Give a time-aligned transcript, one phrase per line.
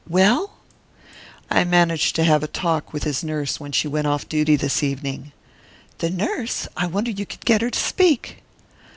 [0.09, 0.53] "Well?"
[1.51, 4.81] "I managed to have a talk with his nurse when she went off duty this
[4.81, 5.31] evening."
[5.99, 6.67] "The nurse?
[6.75, 8.41] I wonder you could get her to speak."